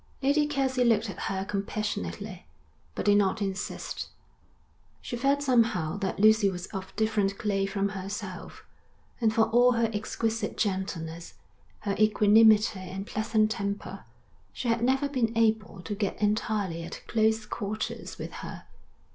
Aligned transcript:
Lady 0.23 0.47
Kelsey 0.47 0.83
looked 0.83 1.11
at 1.11 1.19
her 1.29 1.45
compassionately, 1.45 2.47
but 2.95 3.05
did 3.05 3.19
not 3.19 3.39
insist. 3.39 4.09
She 4.99 5.15
felt 5.15 5.43
somehow 5.43 5.97
that 5.97 6.17
Lucy 6.19 6.49
was 6.49 6.65
of 6.73 6.91
different 6.95 7.37
clay 7.37 7.67
from 7.67 7.89
herself, 7.89 8.63
and 9.21 9.31
for 9.31 9.43
all 9.51 9.73
her 9.73 9.91
exquisite 9.93 10.57
gentleness, 10.57 11.35
her 11.81 11.95
equanimity 11.99 12.79
and 12.79 13.05
pleasant 13.05 13.51
temper, 13.51 14.03
she 14.53 14.69
had 14.69 14.81
never 14.81 15.07
been 15.07 15.37
able 15.37 15.81
to 15.83 15.93
get 15.93 16.19
entirely 16.19 16.81
at 16.81 17.03
close 17.05 17.45
quarters 17.45 18.17
with 18.17 18.31
her. 18.41 18.65